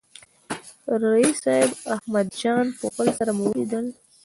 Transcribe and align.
د 0.87 0.89
رییس 1.03 1.37
صاحب 1.43 1.69
احمد 1.95 2.27
جان 2.41 2.65
پوپل 2.79 3.07
سره 3.17 3.31
مو 3.37 3.43
ولیدل. 3.49 3.85